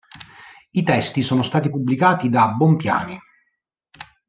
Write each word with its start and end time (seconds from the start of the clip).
I 0.71 0.81
testi 0.81 1.21
sono 1.21 1.43
stati 1.43 1.69
pubblicati 1.69 2.27
da 2.29 2.53
Bompiani. 2.53 3.19